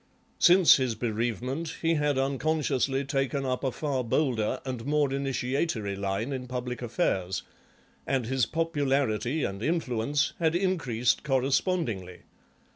[0.39, 6.31] Since his bereavement he had unconsciously taken up a far bolder and more initiatory line
[6.33, 7.43] in public affairs,
[8.07, 12.21] and his popularity and influence had increased correspondingly.